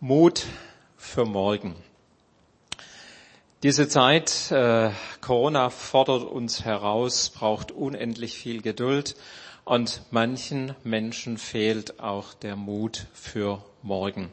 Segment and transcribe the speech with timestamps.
[0.00, 0.44] Mut
[0.96, 1.74] für morgen.
[3.62, 9.16] Diese Zeit, äh, Corona fordert uns heraus, braucht unendlich viel Geduld
[9.64, 14.30] und manchen Menschen fehlt auch der Mut für morgen.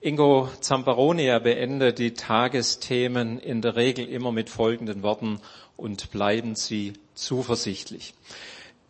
[0.00, 5.40] Ingo Zamperoni beendet die Tagesthemen in der Regel immer mit folgenden Worten
[5.76, 8.14] und bleiben Sie zuversichtlich.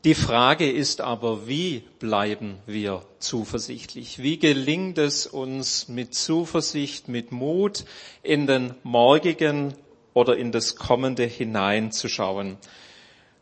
[0.05, 4.23] Die Frage ist aber, wie bleiben wir zuversichtlich?
[4.23, 7.87] Wie gelingt es uns mit Zuversicht, mit Mut
[8.23, 9.73] in den morgigen
[10.12, 12.59] oder in das Kommende hineinzuschauen?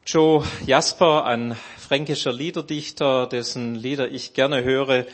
[0.07, 5.07] Joe Jasper, ein fränkischer Liederdichter, dessen Lieder ich gerne höre,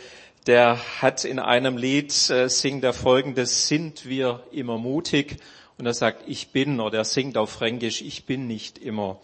[0.46, 5.38] der hat in einem Lied, äh, singt er folgendes, sind wir immer mutig?
[5.78, 9.18] Und er sagt, ich bin, oder er singt auf Fränkisch, ich bin nicht immer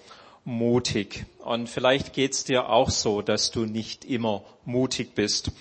[0.45, 1.27] mutig.
[1.45, 5.53] Und vielleicht geht's dir auch so, dass du nicht immer mutig bist.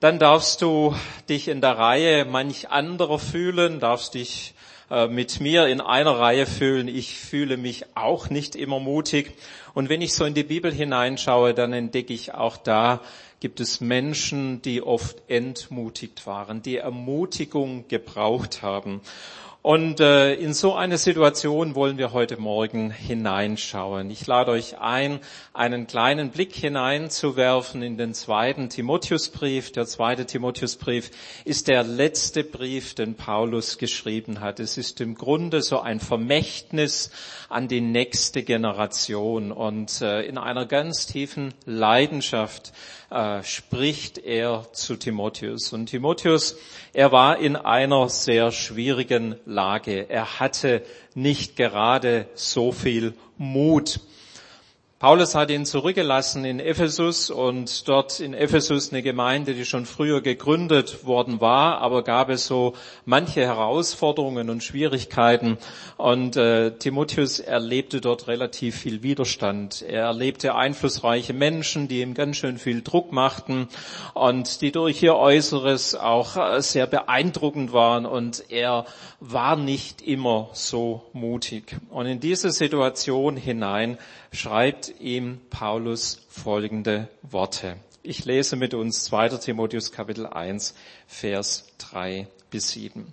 [0.00, 0.94] Dann darfst du
[1.28, 4.54] dich in der Reihe manch anderer fühlen, darfst dich
[4.90, 6.86] äh, mit mir in einer Reihe fühlen.
[6.88, 9.32] Ich fühle mich auch nicht immer mutig.
[9.74, 13.00] Und wenn ich so in die Bibel hineinschaue, dann entdecke ich auch da,
[13.40, 19.00] gibt es Menschen, die oft entmutigt waren, die Ermutigung gebraucht haben.
[19.66, 24.12] Und äh, in so eine Situation wollen wir heute Morgen hineinschauen.
[24.12, 25.18] Ich lade euch ein,
[25.54, 29.72] einen kleinen Blick hineinzuwerfen in den zweiten Timotheusbrief.
[29.72, 31.10] Der zweite Timotheusbrief
[31.44, 34.60] ist der letzte Brief, den Paulus geschrieben hat.
[34.60, 37.10] Es ist im Grunde so ein Vermächtnis
[37.48, 42.72] an die nächste Generation und äh, in einer ganz tiefen Leidenschaft
[43.10, 45.72] äh, spricht er zu Timotheus.
[45.72, 46.56] Und Timotheus,
[46.92, 50.08] er war in einer sehr schwierigen Lage.
[50.08, 50.82] Er hatte
[51.14, 54.00] nicht gerade so viel Mut.
[54.98, 60.22] Paulus hat ihn zurückgelassen in Ephesus und dort in Ephesus eine Gemeinde, die schon früher
[60.22, 62.72] gegründet worden war, aber gab es so
[63.04, 65.58] manche Herausforderungen und Schwierigkeiten
[65.98, 69.82] und äh, Timotheus erlebte dort relativ viel Widerstand.
[69.82, 73.68] Er erlebte einflussreiche Menschen, die ihm ganz schön viel Druck machten
[74.14, 78.86] und die durch ihr Äußeres auch äh, sehr beeindruckend waren und er
[79.20, 81.76] war nicht immer so mutig.
[81.90, 83.98] Und in diese Situation hinein
[84.32, 87.76] schreibt ihm Paulus folgende Worte.
[88.02, 89.30] Ich lese mit uns 2.
[89.38, 90.74] Timotheus Kapitel 1,
[91.06, 93.12] Vers 3 bis 7.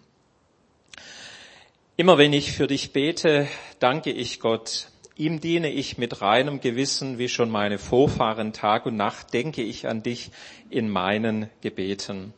[1.97, 3.47] Immer wenn ich für dich bete,
[3.79, 4.87] danke ich Gott.
[5.15, 9.87] Ihm diene ich mit reinem Gewissen, wie schon meine Vorfahren Tag und Nacht, denke ich
[9.87, 10.31] an dich
[10.69, 12.33] in meinen Gebeten.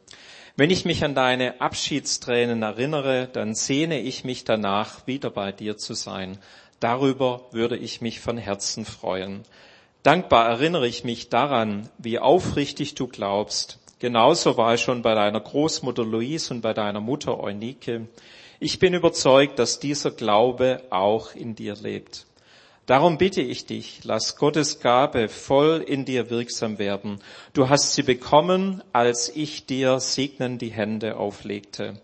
[0.57, 5.77] Wenn ich mich an deine Abschiedstränen erinnere, dann sehne ich mich danach, wieder bei dir
[5.77, 6.37] zu sein,
[6.79, 9.43] Darüber würde ich mich von Herzen freuen.
[10.03, 13.79] Dankbar erinnere ich mich daran, wie aufrichtig du glaubst.
[13.99, 18.07] Genauso war ich schon bei deiner Großmutter Louise und bei deiner Mutter Eunike.
[18.59, 22.25] Ich bin überzeugt, dass dieser Glaube auch in dir lebt.
[22.85, 27.19] Darum bitte ich dich, lass Gottes Gabe voll in dir wirksam werden.
[27.53, 31.99] Du hast sie bekommen, als ich dir segnend die Hände auflegte.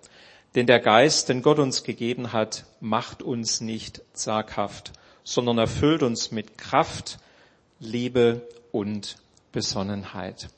[0.55, 4.91] Denn der Geist, den Gott uns gegeben hat, macht uns nicht zaghaft,
[5.23, 7.19] sondern erfüllt uns mit Kraft,
[7.79, 9.17] Liebe und
[9.51, 10.49] Besonnenheit.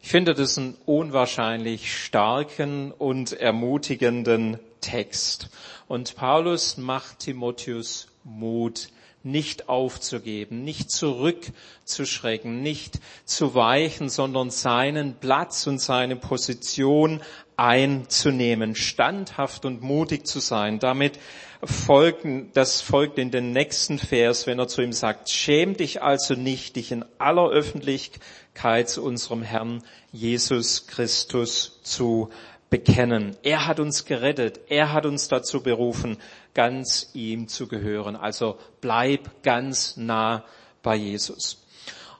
[0.00, 5.50] Ich finde das einen unwahrscheinlich starken und ermutigenden Text.
[5.88, 8.88] Und Paulus macht Timotheus Mut,
[9.26, 17.20] nicht aufzugeben, nicht zurückzuschrecken, nicht zu weichen, sondern seinen Platz und seine Position
[17.56, 20.78] einzunehmen, standhaft und mutig zu sein.
[20.78, 21.18] Damit
[21.64, 26.34] folgen, das folgt in den nächsten Vers, wenn er zu ihm sagt, schäm dich also
[26.34, 29.82] nicht, dich in aller Öffentlichkeit zu unserem Herrn
[30.12, 32.30] Jesus Christus zu
[32.70, 33.36] bekennen.
[33.42, 34.60] Er hat uns gerettet.
[34.68, 36.18] Er hat uns dazu berufen,
[36.56, 38.16] ganz ihm zu gehören.
[38.16, 40.42] Also bleib ganz nah
[40.82, 41.62] bei Jesus.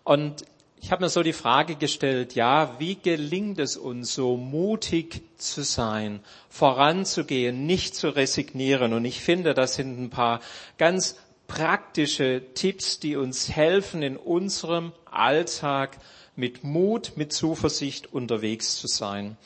[0.04, 0.44] Und
[0.78, 5.62] ich habe mir so die Frage gestellt, ja, wie gelingt es uns so mutig zu
[5.62, 8.92] sein, voranzugehen, nicht zu resignieren?
[8.92, 10.40] Und ich finde, das sind ein paar
[10.76, 11.16] ganz
[11.48, 15.96] praktische Tipps, die uns helfen, in unserem Alltag
[16.36, 19.38] mit Mut, mit Zuversicht unterwegs zu sein.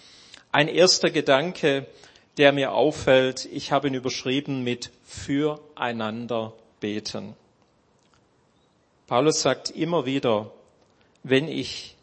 [0.50, 1.86] Ein erster Gedanke,
[2.40, 7.36] der mir auffällt, ich habe ihn überschrieben mit füreinander beten.
[9.06, 10.50] Paulus sagt immer wieder,
[11.22, 11.96] wenn ich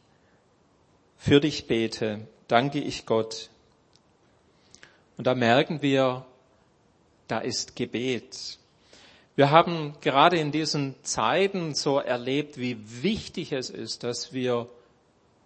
[1.18, 3.50] für dich bete, danke ich Gott.
[5.18, 6.24] Und da merken wir,
[7.28, 8.60] da ist Gebet.
[9.36, 14.70] Wir haben gerade in diesen Zeiten so erlebt, wie wichtig es ist, dass wir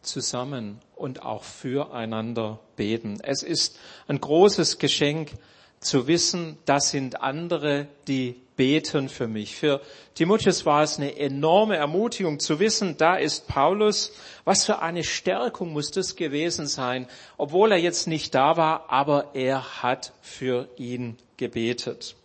[0.02, 3.20] zusammen und auch füreinander beten.
[3.24, 3.78] Es ist
[4.08, 5.32] ein großes Geschenk
[5.80, 9.56] zu wissen, das sind andere, die beten für mich.
[9.56, 9.82] Für
[10.14, 14.14] Timotheus war es eine enorme Ermutigung zu wissen, da ist Paulus.
[14.44, 17.08] Was für eine Stärkung muss das gewesen sein,
[17.38, 22.16] obwohl er jetzt nicht da war, aber er hat für ihn gebetet.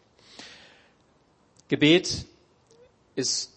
[1.68, 2.26] Gebet
[3.14, 3.50] ist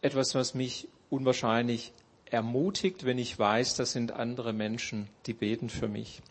[0.00, 1.92] etwas, was mich unwahrscheinlich
[2.32, 6.22] ermutigt, wenn ich weiß, das sind andere Menschen, die beten für mich.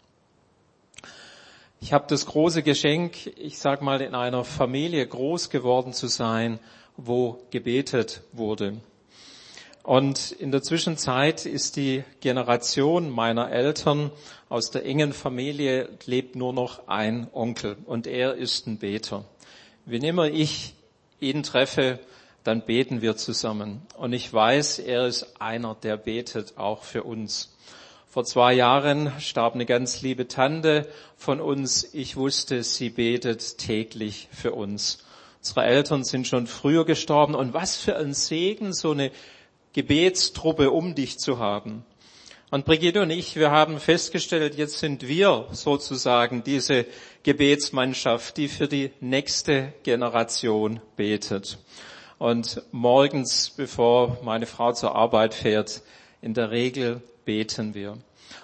[1.79, 6.59] Ich habe das große Geschenk, ich sag mal, in einer Familie groß geworden zu sein,
[6.97, 8.77] wo gebetet wurde.
[9.83, 14.11] Und in der Zwischenzeit ist die Generation meiner Eltern
[14.47, 19.25] aus der engen Familie lebt nur noch ein Onkel und er ist ein Beter.
[19.85, 20.75] Wenn immer ich
[21.19, 21.99] ihn treffe,
[22.43, 23.81] dann beten wir zusammen.
[23.97, 27.55] Und ich weiß, er ist einer, der betet auch für uns.
[28.07, 31.93] Vor zwei Jahren starb eine ganz liebe Tante von uns.
[31.93, 35.05] Ich wusste, sie betet täglich für uns.
[35.39, 37.35] Unsere Eltern sind schon früher gestorben.
[37.35, 39.11] Und was für ein Segen, so eine
[39.73, 41.85] Gebetstruppe um dich zu haben.
[42.49, 46.85] Und Brigitte und ich, wir haben festgestellt, jetzt sind wir sozusagen diese
[47.23, 51.59] Gebetsmannschaft, die für die nächste Generation betet.
[52.21, 55.81] Und morgens, bevor meine Frau zur Arbeit fährt,
[56.21, 57.97] in der Regel beten wir.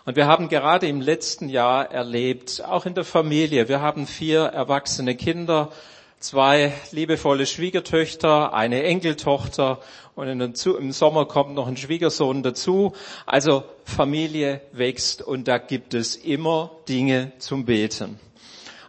[0.04, 4.46] Und wir haben gerade im letzten Jahr erlebt, auch in der Familie, wir haben vier
[4.46, 5.72] erwachsene Kinder,
[6.18, 9.78] zwei liebevolle Schwiegertöchter, eine Enkeltochter
[10.16, 12.94] und im Sommer kommt noch ein Schwiegersohn dazu.
[13.28, 18.20] Also Familie wächst und da gibt es immer Dinge zum Beten.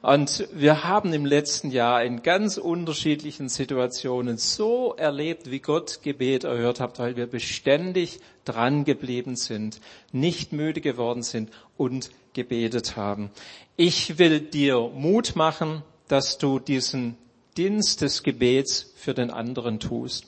[0.01, 6.45] Und wir haben im letzten Jahr in ganz unterschiedlichen Situationen so erlebt, wie Gott Gebet
[6.45, 9.81] erhört hat, weil wir beständig dran geblieben sind,
[10.13, 13.31] nicht müde geworden sind und gebetet haben.
[13.77, 17.17] Ich will dir Mut machen, dass du diesen
[17.57, 20.27] Dienst des Gebets für den anderen tust.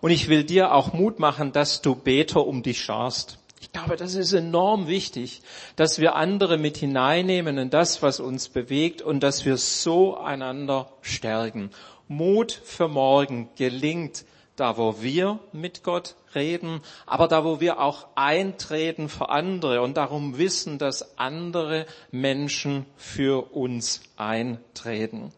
[0.00, 3.38] Und ich will dir auch Mut machen, dass du Beter um dich scharst.
[3.64, 5.40] Ich glaube, das ist enorm wichtig,
[5.74, 10.92] dass wir andere mit hineinnehmen in das, was uns bewegt und dass wir so einander
[11.00, 11.70] stärken.
[12.06, 14.26] Mut für morgen gelingt
[14.56, 19.96] da, wo wir mit Gott reden, aber da, wo wir auch eintreten für andere und
[19.96, 25.32] darum wissen, dass andere Menschen für uns eintreten.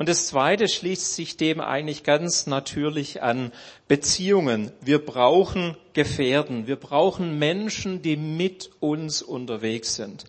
[0.00, 3.52] Und das Zweite schließt sich dem eigentlich ganz natürlich an
[3.86, 4.72] Beziehungen.
[4.80, 6.66] Wir brauchen Gefährden.
[6.66, 10.24] Wir brauchen Menschen, die mit uns unterwegs sind.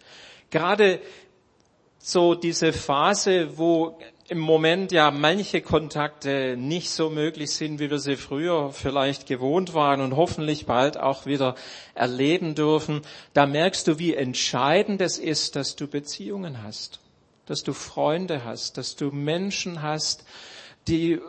[0.49, 0.99] Gerade
[1.99, 3.97] so diese Phase, wo
[4.27, 9.73] im Moment ja manche Kontakte nicht so möglich sind, wie wir sie früher vielleicht gewohnt
[9.73, 11.55] waren und hoffentlich bald auch wieder
[11.93, 13.03] erleben dürfen,
[13.33, 16.99] da merkst du, wie entscheidend es ist, dass du Beziehungen hast
[17.45, 20.25] dass du Freunde hast, dass du Menschen hast,
[20.87, 21.19] die,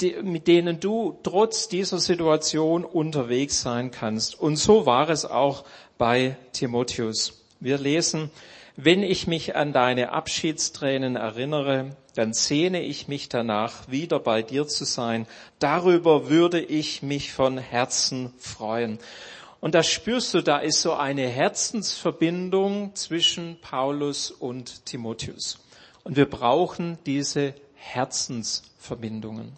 [0.00, 4.38] die, mit denen du trotz dieser Situation unterwegs sein kannst.
[4.38, 5.64] Und so war es auch
[5.98, 7.44] bei Timotheus.
[7.60, 8.30] Wir lesen,
[8.76, 14.66] wenn ich mich an deine Abschiedstränen erinnere, dann sehne ich mich danach, wieder bei dir
[14.66, 15.26] zu sein.
[15.58, 18.98] Darüber würde ich mich von Herzen freuen.
[19.60, 25.58] Und da spürst du, da ist so eine Herzensverbindung zwischen Paulus und Timotheus.
[26.02, 29.52] Und wir brauchen diese Herzensverbindungen.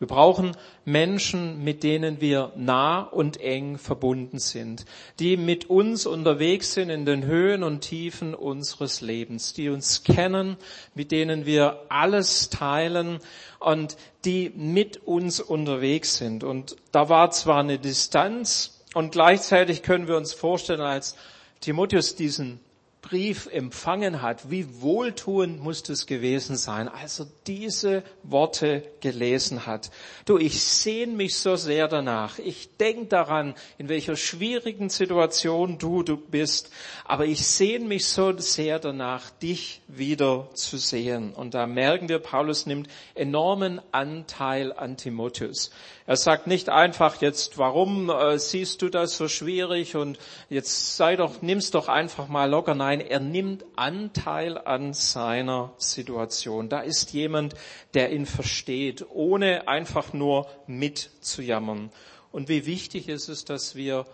[0.00, 4.84] Wir brauchen Menschen, mit denen wir nah und eng verbunden sind,
[5.18, 10.56] die mit uns unterwegs sind in den Höhen und Tiefen unseres Lebens, die uns kennen,
[10.94, 13.20] mit denen wir alles teilen
[13.60, 16.44] und die mit uns unterwegs sind.
[16.44, 21.16] Und da war zwar eine Distanz und gleichzeitig können wir uns vorstellen, als
[21.60, 22.60] Timotheus diesen
[23.04, 29.90] Brief empfangen hat, wie wohltuend muss das gewesen sein, als er diese Worte gelesen hat.
[30.24, 32.38] Du, ich sehne mich so sehr danach.
[32.38, 36.70] Ich denke daran, in welcher schwierigen Situation du, du bist.
[37.04, 41.34] Aber ich sehne mich so sehr danach, dich wieder zu sehen.
[41.34, 45.70] Und da merken wir, Paulus nimmt enormen Anteil an Timotheus.
[46.06, 50.18] Er sagt nicht einfach jetzt, warum äh, siehst du das so schwierig und
[50.50, 52.74] jetzt sei doch, nimm's doch einfach mal locker.
[52.74, 56.68] Nein, er nimmt Anteil an seiner Situation.
[56.68, 57.54] Da ist jemand,
[57.94, 61.90] der ihn versteht, ohne einfach nur mitzujammern.
[62.32, 64.06] Und wie wichtig ist es, dass wir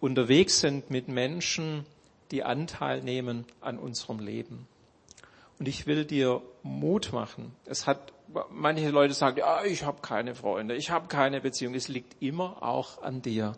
[0.00, 1.86] unterwegs sind mit Menschen,
[2.32, 4.66] die Anteil nehmen an unserem Leben.
[5.58, 7.54] Und ich will dir Mut machen.
[7.66, 8.12] Es hat
[8.50, 11.74] manche Leute sagen, ja, ich habe keine Freunde, ich habe keine Beziehung.
[11.74, 13.52] Es liegt immer auch an dir.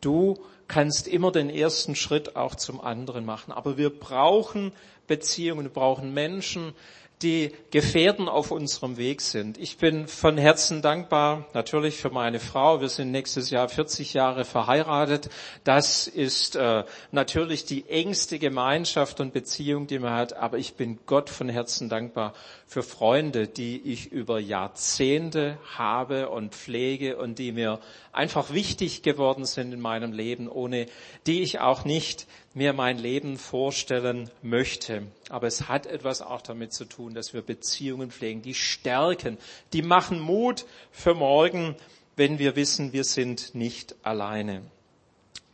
[0.00, 0.38] Du
[0.68, 3.52] kannst immer den ersten Schritt auch zum anderen machen.
[3.52, 4.72] Aber wir brauchen
[5.06, 6.74] Beziehungen, wir brauchen Menschen,
[7.22, 9.56] die Gefährten auf unserem Weg sind.
[9.56, 12.82] Ich bin von Herzen dankbar, natürlich für meine Frau.
[12.82, 15.30] Wir sind nächstes Jahr 40 Jahre verheiratet.
[15.64, 20.34] Das ist äh, natürlich die engste Gemeinschaft und Beziehung, die man hat.
[20.34, 22.34] Aber ich bin Gott von Herzen dankbar
[22.66, 27.80] für Freunde, die ich über Jahrzehnte habe und pflege und die mir
[28.12, 30.86] einfach wichtig geworden sind in meinem Leben, ohne
[31.26, 35.02] die ich auch nicht mir mein Leben vorstellen möchte.
[35.28, 39.36] Aber es hat etwas auch damit zu tun, dass wir Beziehungen pflegen, die stärken,
[39.74, 41.76] die machen Mut für morgen,
[42.16, 44.62] wenn wir wissen, wir sind nicht alleine.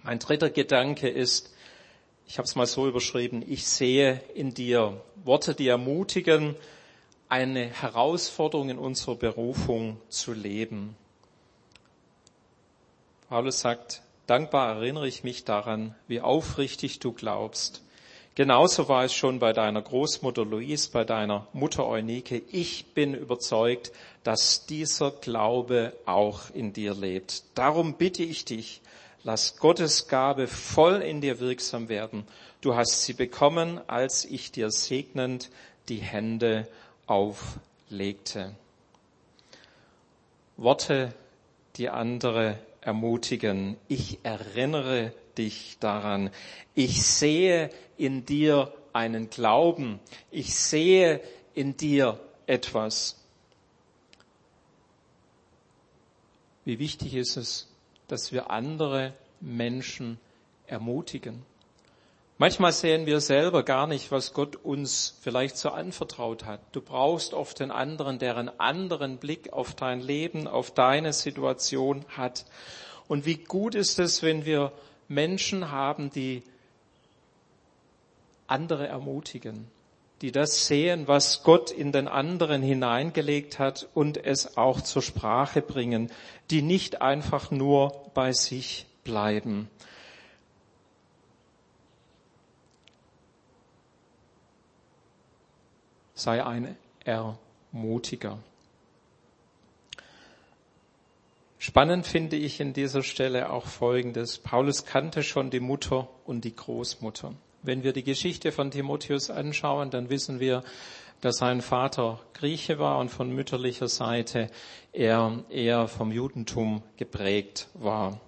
[0.04, 1.52] Mein dritter Gedanke ist,
[2.28, 6.54] ich habe es mal so überschrieben, ich sehe in dir Worte, die ermutigen,
[7.28, 10.94] eine Herausforderung in unserer Berufung zu leben.
[13.28, 17.82] Paulus sagt, dankbar erinnere ich mich daran, wie aufrichtig du glaubst.
[18.34, 22.40] Genauso war es schon bei deiner Großmutter Louise, bei deiner Mutter Eunike.
[22.50, 23.92] Ich bin überzeugt,
[24.24, 27.42] dass dieser Glaube auch in dir lebt.
[27.54, 28.80] Darum bitte ich dich,
[29.22, 32.26] lass Gottes Gabe voll in dir wirksam werden.
[32.62, 35.50] Du hast sie bekommen, als ich dir segnend
[35.90, 36.66] die Hände
[37.06, 38.54] auflegte.
[40.56, 41.12] Worte,
[41.76, 43.76] die andere ermutigen.
[43.88, 46.30] Ich erinnere dich daran.
[46.74, 50.00] Ich sehe in dir einen Glauben.
[50.30, 51.22] Ich sehe
[51.54, 53.16] in dir etwas.
[56.64, 57.68] Wie wichtig ist es,
[58.08, 60.18] dass wir andere Menschen
[60.66, 61.44] ermutigen.
[62.42, 66.58] Manchmal sehen wir selber gar nicht, was Gott uns vielleicht so anvertraut hat.
[66.72, 72.04] Du brauchst oft den anderen, der einen anderen Blick auf dein Leben, auf deine Situation
[72.08, 72.44] hat.
[73.06, 74.72] Und wie gut ist es, wenn wir
[75.06, 76.42] Menschen haben, die
[78.48, 79.68] andere ermutigen,
[80.20, 85.62] die das sehen, was Gott in den anderen hineingelegt hat und es auch zur Sprache
[85.62, 86.10] bringen,
[86.50, 89.70] die nicht einfach nur bei sich bleiben.
[96.22, 98.38] Sei ein Ermutiger.
[101.58, 104.38] Spannend finde ich in dieser Stelle auch Folgendes.
[104.38, 107.34] Paulus kannte schon die Mutter und die Großmutter.
[107.62, 110.64] Wenn wir die Geschichte von Timotheus anschauen, dann wissen wir,
[111.20, 114.50] dass sein Vater Grieche war und von mütterlicher Seite
[114.92, 118.20] er eher vom Judentum geprägt war.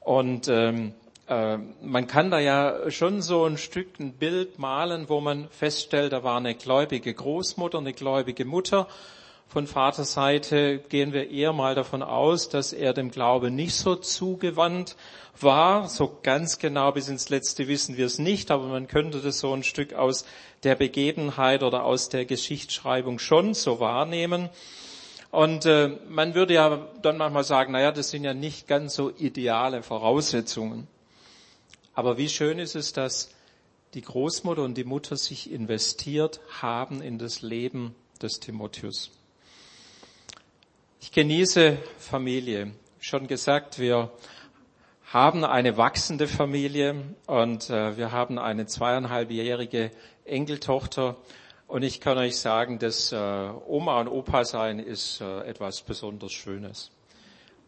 [0.00, 5.20] Und ähm, äh, man kann da ja schon so ein Stück ein Bild malen, wo
[5.20, 8.88] man feststellt, da war eine gläubige Großmutter, eine gläubige Mutter.
[9.46, 14.96] Von Vaterseite gehen wir eher mal davon aus, dass er dem Glaube nicht so zugewandt
[15.40, 15.88] war.
[15.88, 19.52] So ganz genau bis ins Letzte wissen wir es nicht, aber man könnte das so
[19.52, 20.24] ein Stück aus
[20.64, 24.50] der Begebenheit oder aus der Geschichtsschreibung schon so wahrnehmen.
[25.30, 29.10] Und äh, man würde ja dann manchmal sagen, naja, das sind ja nicht ganz so
[29.16, 30.88] ideale Voraussetzungen.
[31.94, 33.30] Aber wie schön ist es, dass
[33.94, 39.10] die Großmutter und die Mutter sich investiert haben in das Leben des Timotheus.
[41.00, 42.72] Ich genieße Familie.
[43.00, 44.12] Schon gesagt, wir
[45.12, 49.90] haben eine wachsende Familie und äh, wir haben eine zweieinhalbjährige
[50.24, 51.16] Enkeltochter.
[51.66, 56.32] Und ich kann euch sagen, dass äh, Oma und Opa sein ist äh, etwas besonders
[56.32, 56.92] Schönes.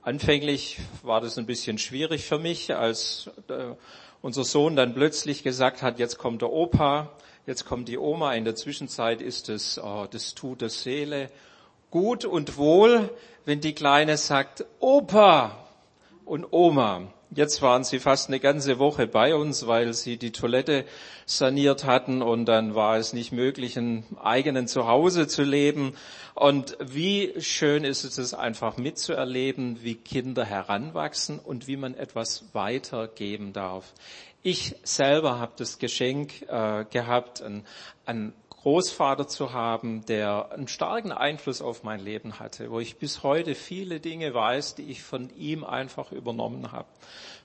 [0.02, 3.30] Anfänglich war das ein bisschen schwierig für mich, als
[4.22, 7.10] unser Sohn dann plötzlich gesagt hat, jetzt kommt der Opa,
[7.46, 11.28] jetzt kommt die Oma, in der Zwischenzeit ist es oh, das Tut der Seele
[11.90, 13.10] gut und wohl,
[13.44, 15.58] wenn die Kleine sagt, Opa
[16.24, 17.12] und Oma.
[17.34, 20.84] Jetzt waren sie fast eine ganze Woche bei uns, weil sie die Toilette
[21.24, 25.94] saniert hatten und dann war es nicht möglich, ein eigenen Zuhause zu leben.
[26.34, 32.44] Und wie schön ist es, es einfach mitzuerleben, wie Kinder heranwachsen und wie man etwas
[32.52, 33.94] weitergeben darf.
[34.42, 37.64] Ich selber habe das Geschenk äh, gehabt, ein,
[38.04, 43.24] ein Großvater zu haben, der einen starken Einfluss auf mein Leben hatte, wo ich bis
[43.24, 46.86] heute viele Dinge weiß, die ich von ihm einfach übernommen habe.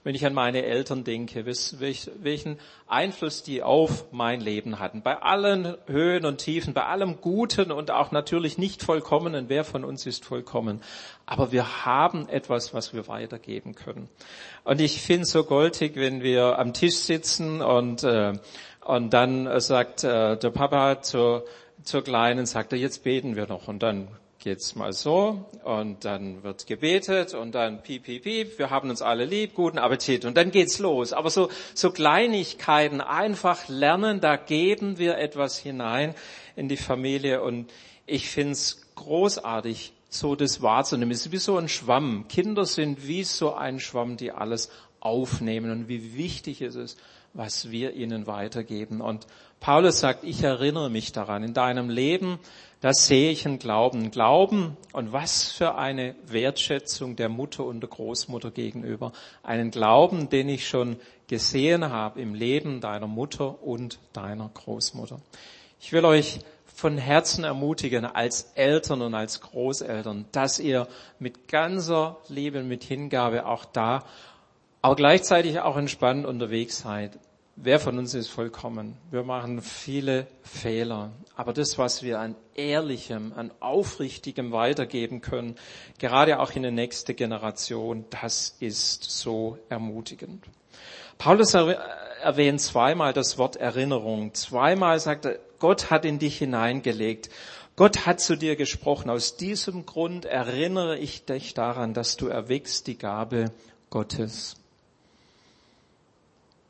[0.03, 5.01] Wenn ich an meine Eltern denke, welchen Einfluss die auf mein Leben hatten.
[5.01, 9.49] Bei allen Höhen und Tiefen, bei allem Guten und auch natürlich nicht Vollkommenen.
[9.49, 10.81] Wer von uns ist vollkommen?
[11.25, 14.07] Aber wir haben etwas, was wir weitergeben können.
[14.63, 18.33] Und ich finde es so goldig, wenn wir am Tisch sitzen und äh,
[18.87, 21.45] und dann sagt äh, der Papa zur,
[21.83, 23.67] zur Kleinen, sagt er, jetzt beten wir noch.
[23.67, 24.07] Und dann
[24.39, 29.01] geht's mal so und dann wird gebetet und dann piep, piep, piep, wir haben uns
[29.01, 31.11] alle lieb, guten Appetit und dann geht's los.
[31.11, 36.15] Aber so, so Kleinigkeiten einfach lernen, da geben wir etwas hinein
[36.55, 37.69] in die Familie und
[38.05, 41.11] ich find's großartig, so das wahrzunehmen.
[41.11, 42.29] Es ist wie so ein Schwamm.
[42.29, 44.69] Kinder sind wie so ein Schwamm, die alles
[45.01, 46.97] aufnehmen und wie wichtig es ist,
[47.33, 49.01] was wir ihnen weitergeben.
[49.01, 49.27] Und
[49.59, 52.39] Paulus sagt, ich erinnere mich daran, in deinem Leben,
[52.81, 54.11] da sehe ich einen Glauben.
[54.11, 59.13] Glauben und was für eine Wertschätzung der Mutter und der Großmutter gegenüber.
[59.41, 65.19] Einen Glauben, den ich schon gesehen habe im Leben deiner Mutter und deiner Großmutter.
[65.79, 66.39] Ich will euch
[66.77, 73.47] von Herzen ermutigen als Eltern und als Großeltern, dass ihr mit ganzer Liebe, mit Hingabe
[73.47, 74.03] auch da,
[74.87, 77.19] aber gleichzeitig auch entspannt unterwegs seid.
[77.57, 78.95] Wer von uns ist vollkommen?
[79.11, 81.11] Wir machen viele Fehler.
[81.35, 85.57] Aber das, was wir an ehrlichem, an aufrichtigem weitergeben können,
[85.99, 90.45] gerade auch in die nächste Generation, das ist so ermutigend.
[91.17, 94.33] Paulus erwähnt zweimal das Wort Erinnerung.
[94.35, 97.29] Zweimal sagt er, Gott hat in dich hineingelegt.
[97.75, 99.09] Gott hat zu dir gesprochen.
[99.09, 103.51] Aus diesem Grund erinnere ich dich daran, dass du erwächst die Gabe
[103.89, 104.55] Gottes.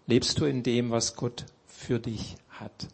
[0.07, 2.87] Lebst du in dem, was Gott für dich hat?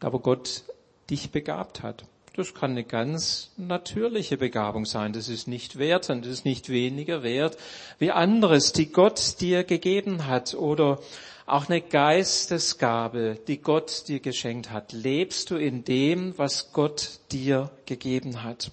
[0.00, 0.64] Wo Gott
[1.08, 2.04] dich begabt hat.
[2.36, 5.12] Das kann eine ganz natürliche Begabung sein.
[5.12, 7.56] Das ist nicht wertend, das ist nicht weniger wert
[7.98, 10.98] wie anderes, die Gott dir gegeben hat oder
[11.46, 14.92] auch eine Geistesgabe, die Gott dir geschenkt hat.
[14.92, 18.72] Lebst du in dem, was Gott dir gegeben hat?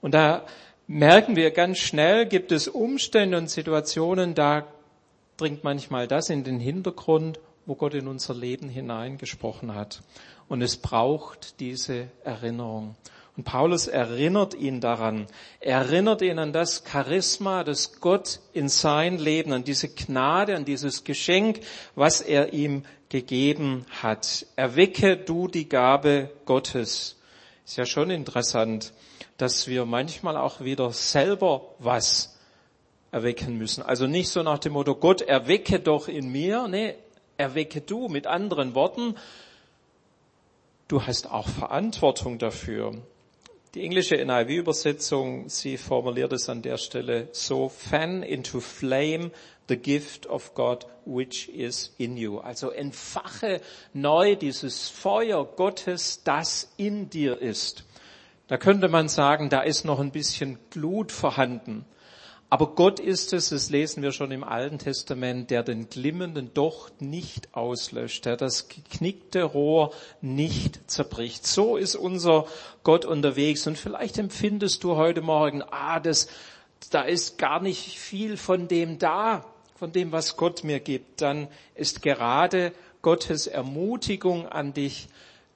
[0.00, 0.44] Und da
[0.92, 4.66] merken wir ganz schnell, gibt es Umstände und Situationen, da
[5.38, 10.02] dringt manchmal das in den Hintergrund, wo Gott in unser Leben hineingesprochen hat.
[10.48, 12.94] Und es braucht diese Erinnerung.
[13.38, 15.26] Und Paulus erinnert ihn daran.
[15.60, 20.66] Er erinnert ihn an das Charisma, das Gott in sein Leben, an diese Gnade, an
[20.66, 21.60] dieses Geschenk,
[21.94, 24.44] was er ihm gegeben hat.
[24.56, 27.16] Erwecke du die Gabe Gottes.
[27.64, 28.92] Ist ja schon interessant
[29.36, 32.38] dass wir manchmal auch wieder selber was
[33.10, 33.82] erwecken müssen.
[33.82, 36.66] Also nicht so nach dem Motto, Gott erwecke doch in mir.
[36.68, 36.94] Nee,
[37.36, 38.08] erwecke du.
[38.08, 39.16] Mit anderen Worten,
[40.88, 42.94] du hast auch Verantwortung dafür.
[43.74, 49.30] Die englische NIV-Übersetzung, sie formuliert es an der Stelle so, fan into flame
[49.68, 52.38] the gift of God which is in you.
[52.38, 53.62] Also entfache
[53.94, 57.84] neu dieses Feuer Gottes, das in dir ist.
[58.52, 61.86] Da könnte man sagen, da ist noch ein bisschen Glut vorhanden.
[62.50, 67.00] Aber Gott ist es, das lesen wir schon im Alten Testament, der den glimmenden Docht
[67.00, 71.46] nicht auslöscht, der das geknickte Rohr nicht zerbricht.
[71.46, 72.44] So ist unser
[72.82, 73.66] Gott unterwegs.
[73.66, 76.28] Und vielleicht empfindest du heute Morgen, ah, das,
[76.90, 81.22] da ist gar nicht viel von dem da, von dem, was Gott mir gibt.
[81.22, 85.08] Dann ist gerade Gottes Ermutigung an dich,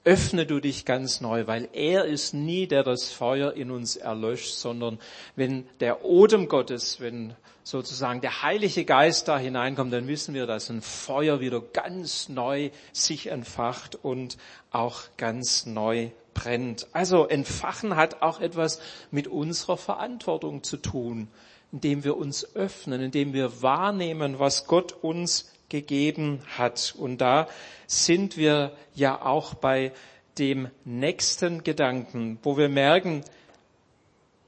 [0.07, 4.55] öffne du dich ganz neu, weil er ist nie, der das Feuer in uns erlöscht,
[4.55, 5.01] sondern
[5.35, 10.71] wenn der Odem Gottes, wenn sozusagen der Heilige Geist da hineinkommt, dann wissen wir, dass
[10.71, 14.38] ein Feuer wieder ganz neu sich entfacht und
[14.71, 16.87] auch ganz neu brennt.
[16.92, 21.27] Also entfachen hat auch etwas mit unserer Verantwortung zu tun,
[21.73, 26.94] indem wir uns öffnen, indem wir wahrnehmen, was Gott uns gegeben hat.
[26.96, 27.48] Und da
[27.87, 29.92] sind wir ja auch bei
[30.38, 33.24] dem nächsten Gedanken, wo wir merken,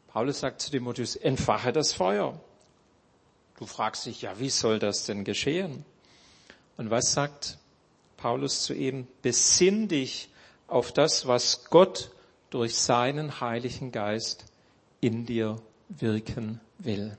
[0.09, 2.39] Paulus sagt zu Timotheus, entfache das Feuer.
[3.59, 5.85] Du fragst dich, ja, wie soll das denn geschehen?
[6.77, 7.59] Und was sagt
[8.17, 9.07] Paulus zu ihm?
[9.23, 10.29] Besinn dich
[10.67, 12.11] auf das, was Gott
[12.51, 14.47] durch seinen Heiligen Geist
[15.01, 17.17] in dir wirken will.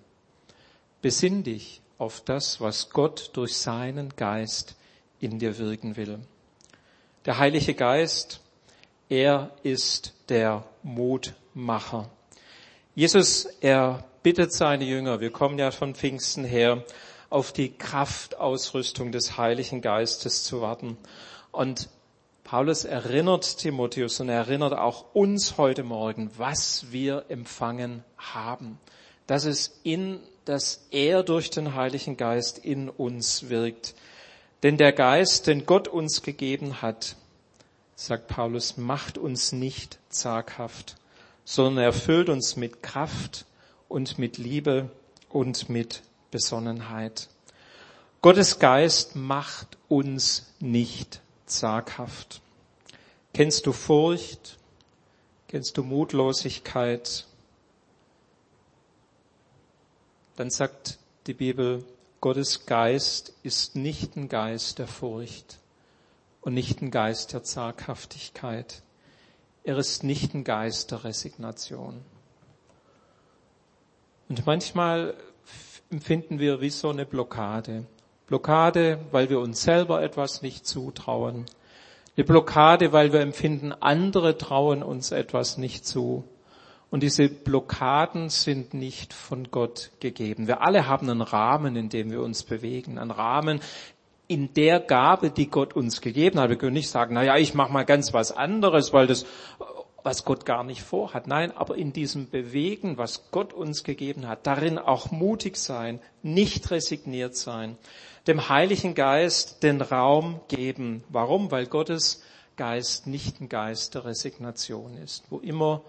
[1.02, 4.76] Besinn dich auf das, was Gott durch seinen Geist
[5.20, 6.20] in dir wirken will.
[7.26, 8.40] Der Heilige Geist,
[9.10, 12.10] er ist der Mutmacher.
[12.96, 16.84] Jesus, er bittet seine Jünger, wir kommen ja von Pfingsten her,
[17.30, 20.98] auf die Kraftausrüstung des Heiligen Geistes zu warten.
[21.52, 21.90] Und
[22.44, 28.80] Paulus erinnert Timotheus und erinnert auch uns heute Morgen, was wir empfangen haben.
[29.28, 33.94] Dass es in dass er durch den Heiligen Geist in uns wirkt.
[34.64, 37.16] Denn der Geist, den Gott uns gegeben hat,
[37.96, 40.96] sagt Paulus, macht uns nicht zaghaft,
[41.46, 43.46] sondern erfüllt uns mit Kraft
[43.90, 44.90] und mit Liebe
[45.30, 47.28] und mit Besonnenheit.
[48.24, 52.42] Gottes Geist macht uns nicht zaghaft.
[53.36, 54.58] Kennst du Furcht?
[55.48, 57.28] Kennst du Mutlosigkeit?
[60.40, 61.84] Dann sagt die Bibel,
[62.22, 65.60] Gottes Geist ist nicht ein Geist der Furcht
[66.40, 68.82] und nicht ein Geist der Zaghaftigkeit.
[69.66, 72.00] Er ist nicht ein Geist der Resignation.
[74.30, 75.14] Und manchmal
[75.92, 77.86] empfinden wir wie so eine Blockade.
[78.26, 81.48] Blockade, weil wir uns selber etwas nicht zutrauen.
[82.16, 86.24] Eine Blockade, weil wir empfinden, andere trauen uns etwas nicht zu.
[86.92, 90.48] Und diese Blockaden sind nicht von Gott gegeben.
[90.48, 92.98] Wir alle haben einen Rahmen, in dem wir uns bewegen.
[92.98, 93.62] Einen Rahmen
[94.28, 96.50] in der Gabe, die Gott uns gegeben hat.
[96.50, 99.26] Wir können nicht sagen, na ja, ich mache mal ganz was anderes, weil das,
[100.04, 101.28] was Gott gar nicht vorhat.
[101.28, 106.72] Nein, aber in diesem Bewegen, was Gott uns gegeben hat, darin auch mutig sein, nicht
[106.72, 107.78] resigniert sein
[108.30, 111.04] dem Heiligen Geist den Raum geben.
[111.10, 111.50] Warum?
[111.50, 112.22] Weil Gottes
[112.58, 115.24] Geist nicht ein Geist der Resignation ist.
[115.32, 115.82] Wo immer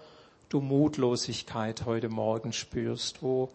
[0.51, 3.49] du Mutlosigkeit heute Morgen spürst, wo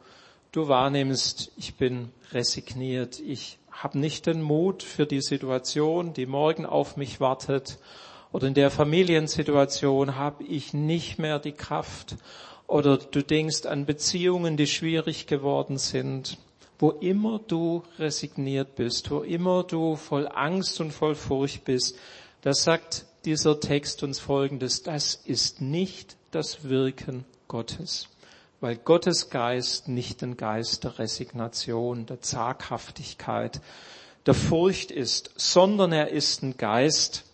[0.51, 6.65] du wahrnimmst, ich bin resigniert, ich habe nicht den Mut für die Situation, die morgen
[6.65, 7.79] auf mich wartet,
[8.33, 12.17] oder in der Familiensituation habe ich nicht mehr die Kraft,
[12.67, 16.39] oder du denkst an Beziehungen, die schwierig geworden sind,
[16.79, 21.99] wo immer du resigniert bist, wo immer du voll Angst und voll Furcht bist,
[22.41, 28.09] da sagt dieser Text uns Folgendes, das ist nicht das Wirken Gottes,
[28.61, 33.61] weil Gottes Geist nicht ein Geist der Resignation, der Zaghaftigkeit,
[34.27, 37.25] der Furcht ist, sondern er ist ein Geist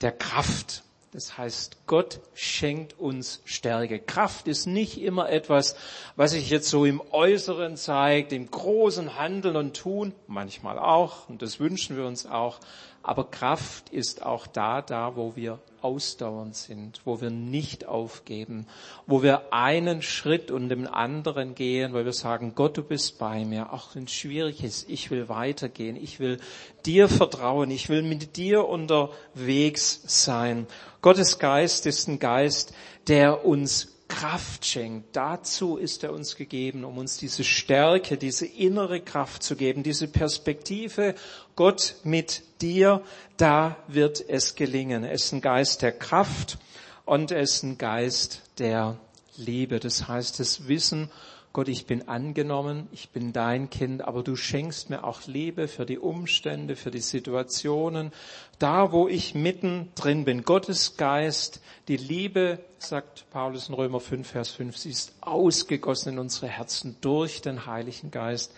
[0.00, 3.98] der Kraft, das heißt, Gott schenkt uns Stärke.
[3.98, 5.74] Kraft ist nicht immer etwas,
[6.16, 11.40] was sich jetzt so im Äußeren zeigt, im großen Handeln und Tun, manchmal auch, und
[11.40, 12.60] das wünschen wir uns auch,
[13.02, 18.66] aber Kraft ist auch da, da, wo wir ausdauernd sind, wo wir nicht aufgeben,
[19.06, 23.44] wo wir einen Schritt und den anderen gehen, weil wir sagen, Gott, du bist bei
[23.44, 26.40] mir, auch wenn es schwierig ist, ich will weitergehen, ich will
[26.84, 30.66] dir vertrauen, ich will mit dir unterwegs sein.
[31.00, 32.74] Gottes Geist ist ein Geist,
[33.06, 35.14] der uns Kraft schenkt.
[35.14, 40.08] Dazu ist er uns gegeben, um uns diese Stärke, diese innere Kraft zu geben, diese
[40.08, 41.14] Perspektive,
[41.54, 43.02] Gott mit dir,
[43.36, 45.04] da wird es gelingen.
[45.04, 46.58] Es ist ein Geist der Kraft
[47.04, 48.96] und es ist ein Geist der
[49.36, 49.78] Liebe.
[49.78, 51.10] Das heißt, das Wissen
[51.54, 55.86] Gott, ich bin angenommen, ich bin dein Kind, aber du schenkst mir auch Liebe für
[55.86, 58.12] die Umstände, für die Situationen,
[58.58, 60.44] da wo ich mitten drin bin.
[60.44, 66.18] Gottes Geist, die Liebe, sagt Paulus in Römer 5, Vers 5, sie ist ausgegossen in
[66.18, 68.52] unsere Herzen durch den Heiligen Geist,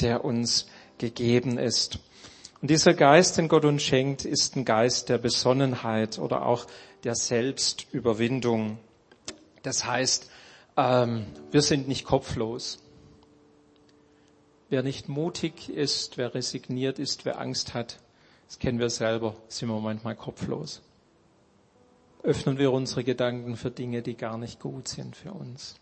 [0.00, 0.66] der uns
[0.98, 1.98] gegeben ist.
[2.62, 6.66] Und dieser Geist, den Gott uns schenkt, ist ein Geist der Besonnenheit oder auch
[7.04, 8.78] der Selbstüberwindung.
[9.62, 10.30] Das heißt,
[10.76, 12.78] ähm, wir sind nicht kopflos.
[14.68, 17.98] Wer nicht mutig ist, wer resigniert ist, wer Angst hat,
[18.46, 20.82] das kennen wir selber, sind wir manchmal kopflos.
[22.22, 25.76] Öffnen wir unsere Gedanken für Dinge, die gar nicht gut sind für uns.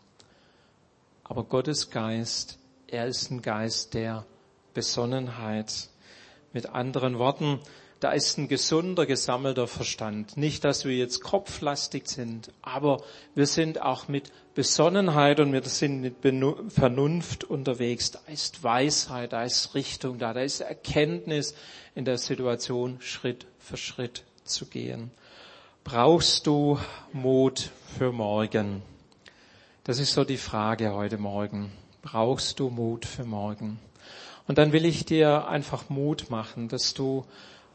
[1.22, 4.26] Aber Gottes Geist, er ist ein Geist der
[4.74, 5.88] Besonnenheit.
[6.52, 7.60] Mit anderen Worten,
[8.04, 10.36] da ist ein gesunder, gesammelter Verstand.
[10.36, 13.02] Nicht, dass wir jetzt kopflastig sind, aber
[13.34, 16.16] wir sind auch mit Besonnenheit und wir sind mit
[16.68, 18.10] Vernunft unterwegs.
[18.10, 21.54] Da ist Weisheit, da ist Richtung da, da ist Erkenntnis
[21.94, 25.10] in der Situation Schritt für Schritt zu gehen.
[25.82, 26.78] Brauchst du
[27.14, 28.82] Mut für morgen?
[29.84, 31.72] Das ist so die Frage heute Morgen.
[32.02, 33.78] Brauchst du Mut für morgen?
[34.46, 37.24] Und dann will ich dir einfach Mut machen, dass du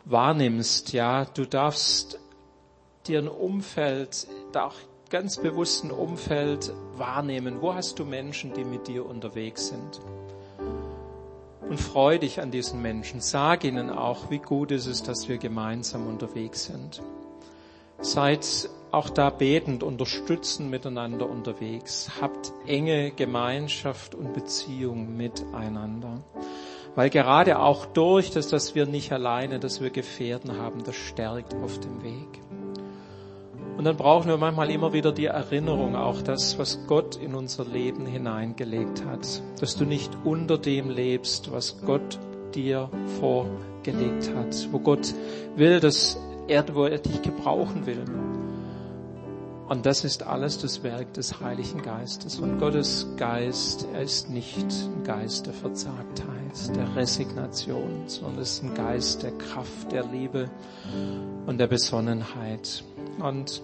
[0.10, 0.94] wahrnimmst.
[0.94, 2.20] Ja, du darfst
[3.08, 4.76] dir ein Umfeld, auch
[5.10, 7.62] ganz bewussten Umfeld wahrnehmen.
[7.62, 10.02] Wo hast du Menschen, die mit dir unterwegs sind?
[11.68, 13.22] Und freu dich an diesen Menschen.
[13.22, 17.02] Sag ihnen auch, wie gut ist es, dass wir gemeinsam unterwegs sind.
[18.02, 22.10] Seid auch da betend, unterstützen miteinander unterwegs.
[22.22, 26.24] Habt enge Gemeinschaft und Beziehung miteinander.
[26.96, 31.54] Weil gerade auch durch das, dass wir nicht alleine, dass wir Gefährten haben, das stärkt
[31.56, 32.42] auf dem Weg.
[33.78, 37.64] Und dann brauchen wir manchmal immer wieder die Erinnerung, auch das, was Gott in unser
[37.64, 39.42] Leben hineingelegt hat.
[39.62, 42.20] Dass du nicht unter dem lebst, was Gott
[42.54, 42.90] dir
[43.22, 44.68] vorgelegt hat.
[44.72, 45.14] Wo Gott
[45.56, 48.04] will, dass er, wo er dich gebrauchen will.
[49.70, 52.40] Und das ist alles das Werk des Heiligen Geistes.
[52.40, 58.64] Und Gottes Geist, er ist nicht ein Geist der Verzagtheit, der Resignation, sondern es ist
[58.64, 60.50] ein Geist der Kraft, der Liebe
[61.46, 62.84] und der Besonnenheit.
[63.20, 63.62] Und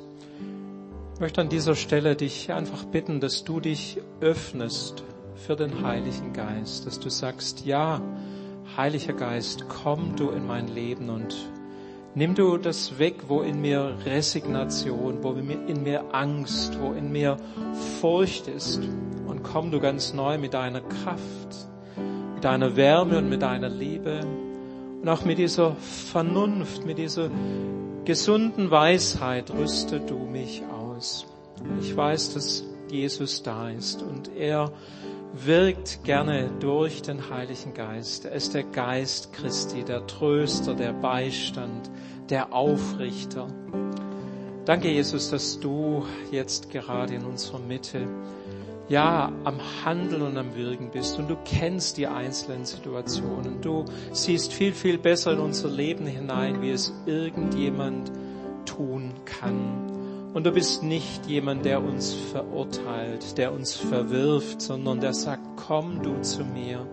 [1.15, 5.01] Ich möchte an dieser Stelle dich einfach bitten, dass du dich öffnest
[5.35, 8.01] für den Heiligen Geist, dass du sagst, ja,
[8.75, 11.33] Heiliger Geist, komm du in mein Leben und
[12.15, 17.37] nimm du das weg, wo in mir Resignation, wo in mir Angst, wo in mir
[17.99, 18.81] Furcht ist
[19.27, 21.67] und komm du ganz neu mit deiner Kraft,
[22.33, 24.21] mit deiner Wärme und mit deiner Liebe
[25.01, 27.29] und auch mit dieser Vernunft, mit dieser
[28.05, 31.27] gesunden Weisheit rüste du mich aus.
[31.81, 34.71] Ich weiß, dass Jesus da ist und er
[35.33, 38.25] wirkt gerne durch den Heiligen Geist.
[38.25, 41.89] Er ist der Geist Christi, der Tröster, der Beistand,
[42.29, 43.47] der Aufrichter.
[44.65, 48.07] Danke, Jesus, dass du jetzt gerade in unserer Mitte
[48.87, 53.61] ja, am Handeln und am Wirken bist und du kennst die einzelnen Situationen.
[53.61, 58.11] Du siehst viel, viel besser in unser Leben hinein, wie es irgendjemand
[58.65, 59.94] tun kann.
[60.35, 66.03] Und du bist nicht jemand, der uns verurteilt, der uns verwirft, sondern der sagt, komm
[66.03, 66.85] du zu mir,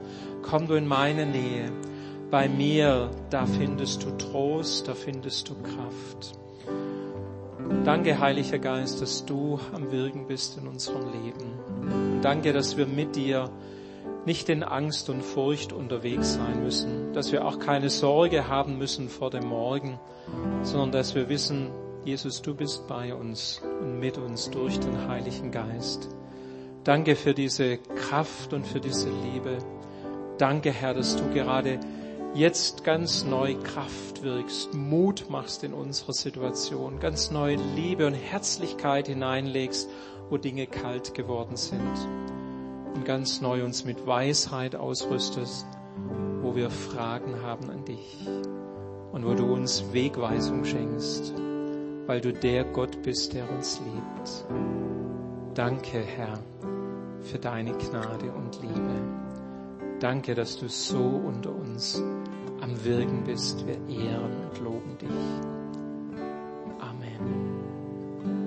[0.42, 1.72] komm du in meine Nähe.
[2.30, 6.38] Bei mir, da findest du Trost, da findest du Kraft.
[7.84, 12.20] Danke, Heiliger Geist, dass du am Wirken bist in unserem Leben.
[12.22, 13.50] Danke, dass wir mit dir
[14.24, 19.08] nicht in Angst und Furcht unterwegs sein müssen, dass wir auch keine Sorge haben müssen
[19.08, 19.98] vor dem Morgen,
[20.62, 21.72] sondern dass wir wissen,
[22.04, 26.08] Jesus, du bist bei uns und mit uns durch den Heiligen Geist.
[26.82, 29.58] Danke für diese Kraft und für diese Liebe.
[30.36, 31.78] Danke, Herr, dass du gerade
[32.34, 39.06] jetzt ganz neu Kraft wirkst, Mut machst in unserer Situation, ganz neue Liebe und Herzlichkeit
[39.06, 39.88] hineinlegst,
[40.28, 42.08] wo Dinge kalt geworden sind.
[42.96, 45.66] Und ganz neu uns mit Weisheit ausrüstest,
[46.40, 48.26] wo wir Fragen haben an dich.
[49.12, 51.32] Und wo du uns Wegweisung schenkst,
[52.12, 54.44] weil du der Gott bist, der uns liebt.
[55.54, 56.38] Danke, Herr,
[57.22, 59.96] für deine Gnade und Liebe.
[59.98, 62.02] Danke, dass du so unter uns
[62.60, 63.66] am Wirken bist.
[63.66, 65.08] Wir ehren und loben dich.
[66.80, 67.51] Amen.